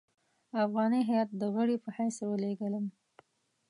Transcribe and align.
افغاني 0.65 1.01
هیات 1.09 1.29
د 1.41 1.43
غړي 1.55 1.77
په 1.83 1.89
حیث 1.97 2.17
ولېږلم. 2.31 2.85